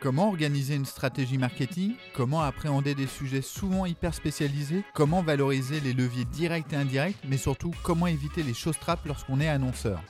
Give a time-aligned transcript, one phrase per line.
[0.00, 1.94] Comment organiser une stratégie marketing?
[2.14, 4.84] Comment appréhender des sujets souvent hyper spécialisés?
[4.94, 7.16] Comment valoriser les leviers directs et indirects?
[7.28, 10.00] Mais surtout, comment éviter les choses trappes lorsqu'on est annonceur?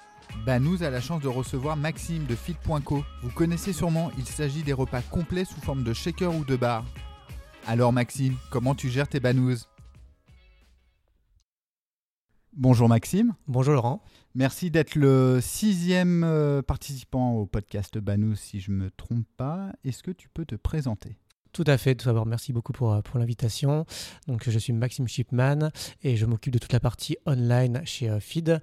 [0.44, 3.02] Banous a la chance de recevoir Maxime de Fit.co.
[3.22, 6.84] Vous connaissez sûrement, il s'agit des repas complets sous forme de shaker ou de bar.
[7.66, 9.56] Alors Maxime, comment tu gères tes banous
[12.60, 13.36] Bonjour Maxime.
[13.46, 14.02] Bonjour Laurent.
[14.34, 19.70] Merci d'être le sixième euh, participant au podcast Banous, si je ne me trompe pas.
[19.84, 21.20] Est-ce que tu peux te présenter?
[21.52, 21.94] Tout à fait.
[21.94, 23.86] Tout d'abord, merci beaucoup pour, euh, pour l'invitation.
[24.26, 25.70] Donc, je suis Maxime Shipman
[26.02, 28.60] et je m'occupe de toute la partie online chez euh, Feed.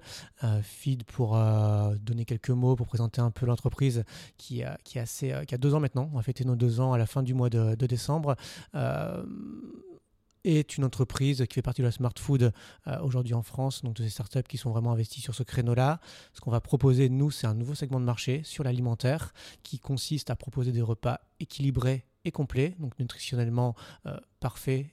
[0.62, 1.30] Feed, pour
[1.98, 4.04] donner quelques mots, pour présenter un peu l'entreprise
[4.36, 6.10] qui, qui, assez, qui a deux ans maintenant.
[6.12, 8.36] On a fêté nos deux ans à la fin du mois de, de décembre
[10.46, 12.52] est une entreprise qui fait partie de la smart food
[12.86, 16.00] euh, aujourd'hui en France, donc de ces startups qui sont vraiment investies sur ce créneau-là.
[16.32, 20.30] Ce qu'on va proposer, nous, c'est un nouveau segment de marché sur l'alimentaire qui consiste
[20.30, 23.74] à proposer des repas équilibrés et complets, donc nutritionnellement
[24.06, 24.86] euh, parfaits.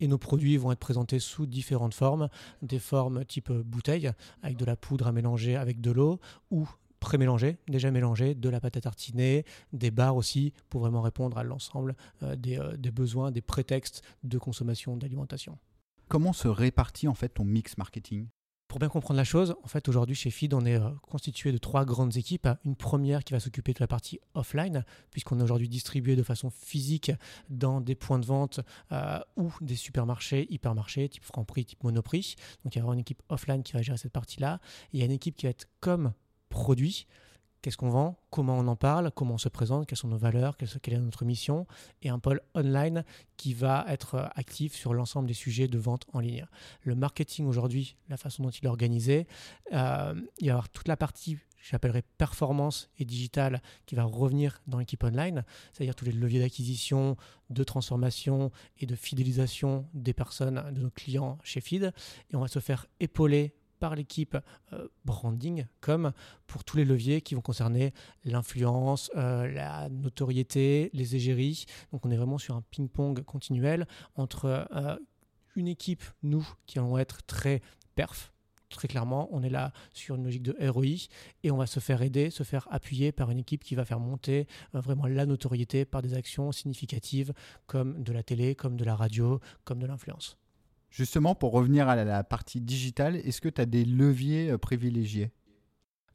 [0.00, 2.28] Et nos produits vont être présentés sous différentes formes,
[2.62, 4.10] des formes type bouteille,
[4.42, 6.18] avec de la poudre à mélanger avec de l'eau,
[6.50, 6.68] ou
[7.04, 11.44] pré-mélangés, déjà mélangés, de la pâte à tartiner, des bars aussi, pour vraiment répondre à
[11.44, 15.58] l'ensemble euh, euh, des, besoins, des prétextes de consommation, d'alimentation.
[16.08, 18.28] Comment se répartit en fait ton mix marketing?
[18.68, 21.58] Pour bien comprendre la chose, en fait, aujourd'hui chez Feed, on est euh, constitué de
[21.58, 22.48] trois grandes équipes.
[22.64, 26.48] Une première qui va s'occuper de la partie offline, puisqu'on est aujourd'hui distribué de façon
[26.48, 27.12] physique
[27.50, 28.60] dans des points de vente
[29.36, 32.36] ou des supermarchés, hypermarchés, type Franprix, type Monoprix.
[32.64, 34.60] Donc il y aura une équipe offline qui va gérer cette partie-là.
[34.92, 36.14] Il y a une équipe qui va être comme
[36.54, 37.06] produit,
[37.60, 40.56] qu'est-ce qu'on vend, comment on en parle, comment on se présente, quelles sont nos valeurs,
[40.56, 41.66] quelle est notre mission,
[42.02, 43.04] et un pôle online
[43.36, 46.46] qui va être euh, actif sur l'ensemble des sujets de vente en ligne.
[46.82, 49.26] Le marketing aujourd'hui, la façon dont il est organisé,
[49.72, 51.38] euh, il va y avoir toute la partie
[51.70, 57.16] j'appellerais performance et digital qui va revenir dans l'équipe online, c'est-à-dire tous les leviers d'acquisition,
[57.48, 61.94] de transformation et de fidélisation des personnes, de nos clients chez Feed.
[62.30, 64.36] Et on va se faire épauler par l'équipe
[64.72, 66.12] euh, branding comme
[66.46, 67.92] pour tous les leviers qui vont concerner
[68.24, 71.66] l'influence, euh, la notoriété, les égéries.
[71.92, 73.86] Donc on est vraiment sur un ping-pong continuel
[74.16, 74.96] entre euh,
[75.56, 77.62] une équipe, nous, qui allons être très
[77.94, 78.32] perf,
[78.70, 81.08] très clairement, on est là sur une logique de ROI
[81.42, 84.00] et on va se faire aider, se faire appuyer par une équipe qui va faire
[84.00, 87.32] monter vraiment la notoriété par des actions significatives
[87.66, 90.36] comme de la télé, comme de la radio, comme de l'influence.
[90.94, 95.32] Justement, pour revenir à la partie digitale, est-ce que tu as des leviers euh, privilégiés?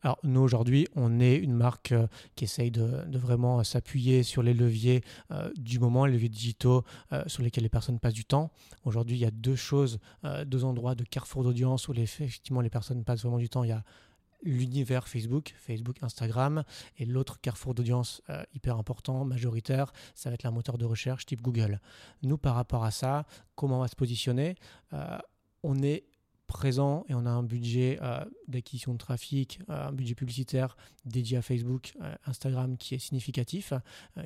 [0.01, 2.07] Alors nous aujourd'hui, on est une marque euh,
[2.37, 6.85] qui essaye de, vraiment s'appuyer sur les leviers euh, du moment, les leviers digitaux
[7.27, 8.51] sur lesquels les personnes passent du temps.
[8.85, 9.99] Aujourd'hui, il y a deux choses,
[10.45, 13.65] deux endroits de carrefour d'audience où effectivement les personnes passent vraiment du temps.
[14.43, 16.63] L'univers Facebook, Facebook, Instagram,
[16.97, 21.25] et l'autre carrefour d'audience euh, hyper important, majoritaire, ça va être la moteur de recherche
[21.25, 21.79] type Google.
[22.23, 24.55] Nous, par rapport à ça, comment on va se positionner?
[24.93, 25.17] Euh,
[25.61, 26.05] On est
[26.59, 30.75] présent et on a un budget euh, d'acquisition de trafic, euh, un budget publicitaire
[31.05, 33.71] dédié à Facebook, euh, Instagram qui est significatif,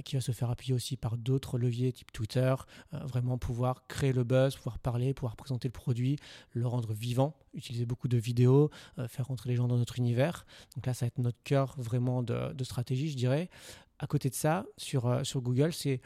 [0.03, 2.55] qui va se faire appuyer aussi par d'autres leviers type Twitter,
[2.91, 6.17] vraiment pouvoir créer le buzz, pouvoir parler, pouvoir présenter le produit,
[6.53, 8.71] le rendre vivant, utiliser beaucoup de vidéos,
[9.07, 10.47] faire rentrer les gens dans notre univers.
[10.75, 13.51] Donc là, ça va être notre cœur vraiment de, stratégie, je dirais.
[13.99, 16.01] À côté de ça, sur Google, c'est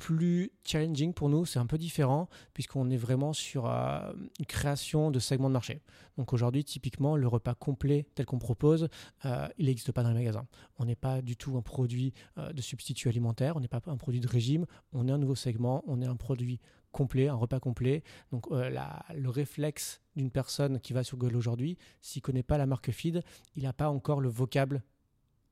[0.00, 5.10] plus challenging pour nous, c'est un peu différent puisqu'on est vraiment sur euh, une création
[5.10, 5.82] de segments de marché.
[6.16, 8.88] Donc aujourd'hui, typiquement, le repas complet tel qu'on propose,
[9.26, 10.46] euh, il n'existe pas dans les magasins.
[10.78, 13.98] On n'est pas du tout un produit euh, de substitut alimentaire, on n'est pas un
[13.98, 16.60] produit de régime, on est un nouveau segment, on est un produit
[16.92, 18.02] complet, un repas complet.
[18.32, 22.66] Donc le réflexe d'une personne qui va sur Google aujourd'hui, s'il ne connaît pas la
[22.66, 23.22] marque feed,
[23.54, 24.82] il n'a pas encore le vocable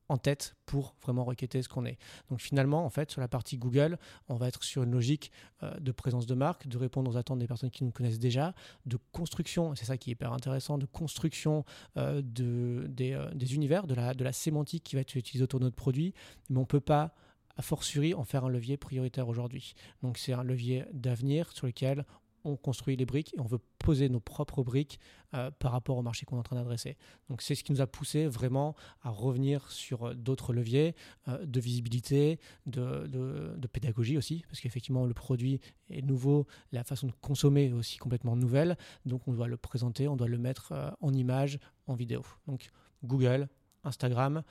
[0.09, 1.97] en tête pour vraiment requêter ce qu'on est.
[2.29, 3.97] Donc finalement, en fait, sur la partie Google,
[4.27, 5.31] on va être sur une logique
[5.63, 8.53] euh, de présence de marque, de répondre aux attentes des personnes qui nous connaissent déjà,
[8.85, 11.63] de construction, c'est ça qui est hyper intéressant, de construction
[11.97, 15.43] euh, de, des, euh, des, univers, de la, de la sémantique qui va être utilisée
[15.43, 16.13] autour de notre produit,
[16.49, 17.13] mais on ne peut pas
[17.57, 19.73] a fortiori en faire un levier prioritaire aujourd'hui.
[20.01, 22.05] Donc c'est un levier d'avenir sur lequel
[22.43, 24.99] on construit les briques et on veut poser nos propres briques
[25.33, 26.97] euh, par rapport au marché qu'on est en train d'adresser.
[27.29, 30.95] Donc c'est ce qui nous a poussé vraiment à revenir sur euh, d'autres leviers
[31.27, 35.59] euh, de visibilité, de, pédagogie aussi, parce qu'effectivement le produit
[35.89, 40.07] est nouveau, la façon de consommer est aussi complètement nouvelle, donc on doit le présenter,
[40.07, 42.23] on doit le mettre en image, en vidéo.
[42.47, 42.71] Donc
[43.03, 43.47] Google,
[43.83, 44.43] Instagram,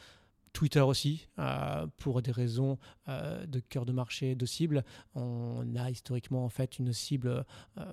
[0.53, 2.79] Twitter aussi, euh, pour des raisons
[3.09, 4.85] euh, de cœur de marché, de cible.
[5.15, 7.45] On a historiquement en fait une cible
[7.79, 7.93] euh,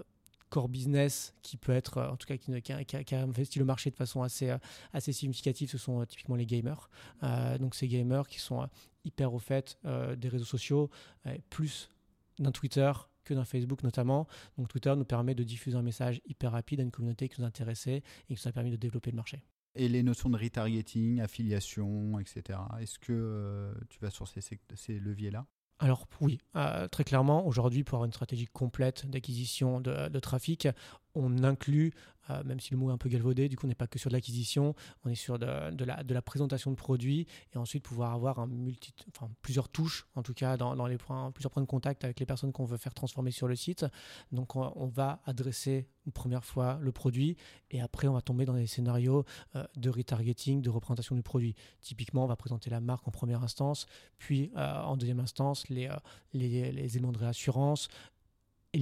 [0.50, 3.96] core business qui peut être, en tout cas, qui, qui, a, investi le marché de
[3.96, 4.56] façon assez,
[4.94, 6.90] assez significative, ce sont typiquement les gamers.
[7.60, 8.70] donc ces gamers qui sont
[9.04, 9.78] hyper au fait
[10.16, 10.90] des réseaux sociaux,
[11.50, 11.90] plus
[12.40, 12.92] d'un Twitter
[13.26, 14.28] que d'un Facebook notamment.
[14.58, 17.48] Donc Twitter nous permet de diffuser un message hyper rapide à une communauté qui nous
[17.48, 19.44] intéressait et qui nous a permis de développer le marché.
[19.76, 22.60] Et les notions de retargeting, affiliation, etc.
[22.80, 25.46] Est-ce que euh, tu vas sur ces, leviers-là?
[25.80, 30.70] Alors oui, euh, très clairement, aujourd'hui, pour avoir une stratégie complète d'acquisition de, trafic,
[31.14, 31.92] on inclut
[32.30, 34.00] euh, même si le mot est un peu galvaudé, du coup on n'est pas que
[34.00, 35.46] sur de l'acquisition, on est sur de,
[35.86, 38.48] la, présentation de produits et ensuite pouvoir avoir
[39.42, 42.52] plusieurs touches, en tout cas dans, les points, plusieurs points de contact avec les personnes
[42.52, 43.86] qu'on veut faire transformer sur le site.
[44.32, 47.36] Donc on, va adresser une première fois le produit
[47.72, 49.26] et après on va tomber dans des scénarios
[49.56, 51.56] euh, de retargeting, de représentation du produit.
[51.82, 53.88] Typiquement on va présenter la marque en première instance,
[54.18, 55.90] puis euh, en deuxième instance les
[56.34, 57.90] éléments de réassurance,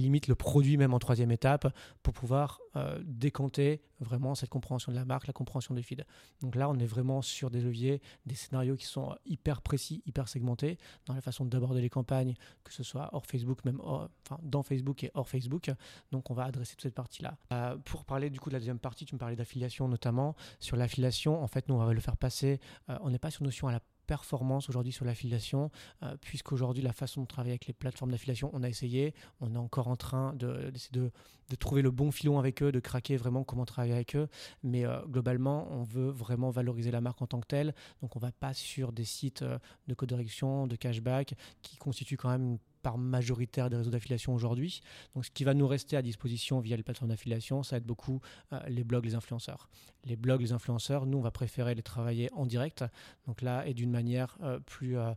[0.00, 1.66] limite le produit même en troisième étape
[2.02, 6.04] pour pouvoir euh, décanter vraiment cette compréhension de la marque, la compréhension des feeds.
[6.40, 10.28] Donc là, on est vraiment sur des leviers, des scénarios qui sont hyper précis, hyper
[10.28, 14.62] segmentés dans la façon d'aborder les campagnes, que ce soit hors Facebook, même enfin, dans
[14.62, 15.70] Facebook et hors Facebook.
[16.10, 17.36] Donc on va adresser toute cette partie-là.
[17.52, 20.34] Euh, pour parler du coup de la deuxième partie, tu me parlais d'affiliation notamment.
[20.60, 22.60] Sur l'affiliation, en fait, nous, on va le faire passer.
[22.90, 25.70] Euh, on n'est pas sur notion à la performance aujourd'hui sur l'affiliation,
[26.02, 29.58] euh, puisqu'aujourd'hui la façon de travailler avec les plateformes d'affiliation, on a essayé, on est
[29.58, 31.10] encore en train de, de,
[31.50, 34.28] de, trouver le bon filon avec eux, de craquer vraiment comment travailler avec eux,
[34.62, 38.18] mais euh, globalement on veut vraiment valoriser la marque en tant que telle, donc on
[38.20, 39.58] va pas sur des sites euh,
[39.88, 44.34] de code direction, de cashback, qui constituent quand même une part majoritaire des réseaux d'affiliation
[44.34, 44.82] aujourd'hui.
[45.14, 47.86] Donc, ce qui va nous rester à disposition via les plateformes d'affiliation, ça va être
[47.86, 48.20] beaucoup
[48.52, 49.68] euh, les blogs, les influenceurs.
[50.04, 52.84] Les blogs, les influenceurs, nous, on va préférer les travailler en direct.
[53.26, 55.12] Donc là, et d'une manière euh, plus euh,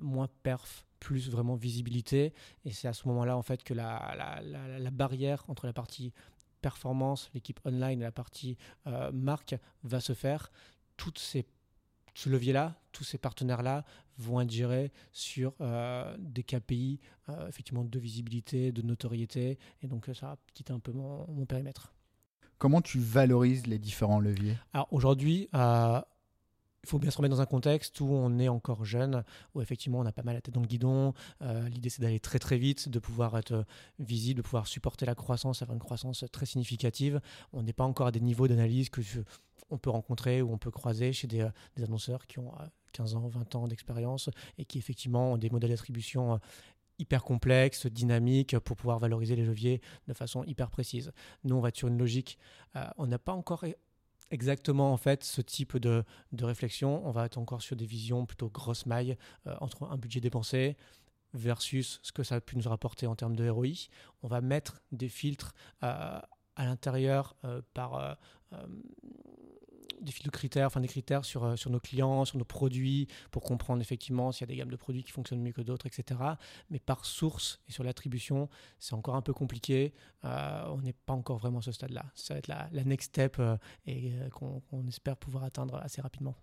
[0.00, 2.32] moins perf, plus vraiment visibilité.
[2.64, 6.12] Et c'est à ce moment-là, en fait, que la, la, la, barrière entre la partie
[6.60, 8.56] performance, l'équipe online et la partie
[9.12, 9.54] marque
[9.84, 10.50] va se faire.
[10.96, 11.46] Toutes ces
[12.18, 13.84] ce levier-là, tous ces partenaires-là
[14.18, 16.98] vont être gérés sur euh, des KPI,
[17.28, 21.94] euh, effectivement, de visibilité, de notoriété, et donc ça va quitter un peu mon, périmètre.
[22.58, 24.56] Comment tu valorises les différents leviers?
[24.72, 26.00] Alors aujourd'hui, euh,
[26.84, 29.98] il faut bien se remettre dans un contexte où on est encore jeune, où effectivement
[29.98, 31.12] on a pas mal la tête dans le guidon.
[31.40, 33.64] L'idée c'est d'aller très très vite, de pouvoir être
[33.98, 37.20] visible, de pouvoir supporter la croissance, avoir une croissance très significative.
[37.52, 39.02] On n'est pas encore à des niveaux d'analyse que
[39.70, 42.52] on peut rencontrer ou on peut croiser chez des, euh, annonceurs qui ont
[42.92, 46.38] 15 euh, ans, 20 ans d'expérience et qui effectivement ont des modèles d'attribution euh,
[46.98, 51.12] hyper complexes, dynamiques, pour pouvoir valoriser les leviers de façon hyper précise.
[51.44, 52.40] Nous, on va être sur une logique,
[52.96, 53.64] on n'a pas encore
[54.30, 56.04] exactement en fait ce type de,
[56.40, 57.06] réflexion.
[57.06, 59.16] On va être encore sur des visions plutôt grosse maille
[59.60, 60.76] entre un budget dépensé
[61.34, 63.88] versus ce que ça a pu nous rapporter en termes de ROI.
[64.22, 67.36] On va mettre des filtres à l'intérieur
[67.74, 68.18] par
[70.00, 73.08] des fils de critères, enfin des critères sur, euh, sur nos clients, sur nos produits,
[73.30, 75.86] pour comprendre effectivement s'il y a des gammes de produits qui fonctionnent mieux que d'autres,
[75.86, 76.20] etc.
[76.70, 78.48] Mais par source et sur l'attribution,
[78.78, 79.94] c'est encore un peu compliqué.
[80.24, 82.04] Euh, on n'est pas encore vraiment à ce stade-là.
[82.14, 83.56] Ça va être la, next step euh,
[83.86, 86.34] et qu'on espère pouvoir atteindre assez rapidement.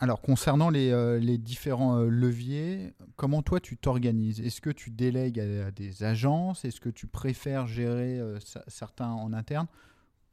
[0.00, 4.40] Alors, concernant les, les différents leviers, comment toi tu t'organises?
[4.40, 6.64] Est-ce que tu délègues à, des agences?
[6.64, 8.20] Est-ce que tu préfères gérer
[8.66, 9.68] certains en interne?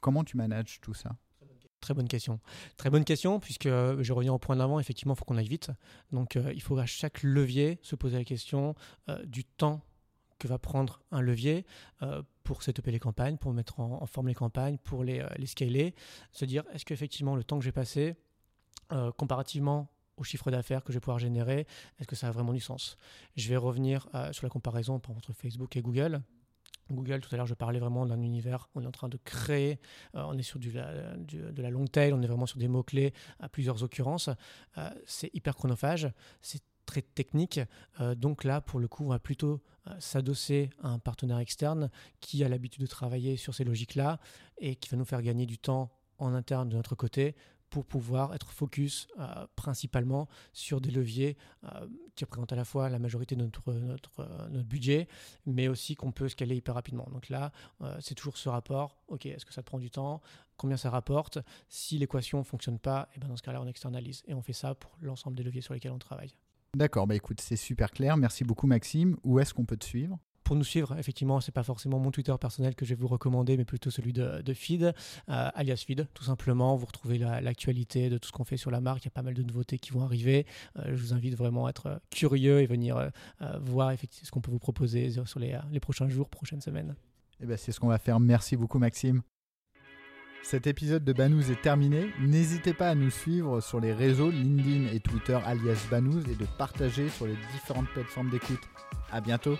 [0.00, 1.14] Comment tu manages tout ça?
[1.80, 2.40] Très bonne question.
[2.76, 5.48] Très bonne question, puisque euh, je reviens au point d'avant, effectivement, il faut qu'on aille
[5.48, 5.70] vite.
[6.12, 8.74] Donc, euh, il faut à chaque levier se poser la question
[9.08, 9.80] euh, du temps
[10.38, 11.66] que va prendre un levier
[12.44, 15.94] pour setuper les campagnes, pour mettre en, forme les campagnes, pour les, scaler.
[16.32, 18.14] Se dire, est-ce qu'effectivement, le temps que j'ai passé,
[19.18, 21.66] comparativement au chiffre d'affaires que je vais pouvoir générer,
[21.98, 22.96] est-ce que ça a vraiment du sens?
[23.36, 26.22] Je vais revenir sur la comparaison entre Facebook et Google.
[26.94, 28.68] Google, tout à l'heure, je parlais vraiment d'un univers.
[28.74, 29.78] On est en train de créer,
[30.14, 33.48] euh, on est sur de la long tail, on est vraiment sur des mots-clés à
[33.48, 34.30] plusieurs occurrences.
[34.78, 36.08] Euh, c'est hyper chronophage,
[36.42, 37.60] c'est très technique.
[38.00, 39.62] Euh, donc là, pour le coup, on va plutôt
[39.98, 44.20] s'adosser à un partenaire externe qui a l'habitude de travailler sur ces logiques-là
[44.58, 47.34] et qui va nous faire gagner du temps en interne de notre côté
[47.70, 51.86] pour pouvoir être focus euh, principalement sur des leviers euh,
[52.16, 55.08] qui représentent à la fois la majorité de notre, euh, notre budget,
[55.46, 57.08] mais aussi qu'on peut scaler hyper rapidement.
[57.12, 57.52] Donc là,
[58.00, 60.20] c'est toujours ce rapport, ok, est-ce que ça prend du temps?
[60.56, 61.38] Combien ça rapporte?
[61.68, 64.22] Si l'équation ne fonctionne pas, et eh ben dans ce cas-là, on externalise.
[64.26, 66.34] Et on fait ça pour l'ensemble des leviers sur lesquels on travaille.
[66.76, 68.16] D'accord, bah écoute, c'est super clair.
[68.16, 69.16] Merci beaucoup Maxime.
[69.24, 70.18] Où est-ce qu'on peut te suivre?
[70.50, 73.56] Pour nous suivre, effectivement, c'est pas forcément mon Twitter personnel que je vais vous recommander,
[73.56, 74.92] mais plutôt celui de, Feed, euh,
[75.28, 76.74] alias Feed, tout simplement.
[76.74, 79.04] Vous retrouvez l'actualité de tout ce qu'on fait sur la marque.
[79.04, 80.46] Il y a pas mal de nouveautés qui vont arriver.
[80.76, 84.40] Euh, je vous invite vraiment à être curieux et venir euh, voir effectivement ce qu'on
[84.40, 86.96] peut vous proposer sur les, les prochains jours, prochaines semaines.
[87.40, 88.18] Eh ben, c'est ce qu'on va faire.
[88.18, 89.22] Merci beaucoup, Maxime.
[90.42, 92.10] Cet épisode de Banous est terminé.
[92.18, 96.46] N'hésitez pas à nous suivre sur les réseaux LinkedIn et Twitter alias Banous et de
[96.58, 98.68] partager sur les différentes plateformes d'écoute.
[99.12, 99.56] À bientôt.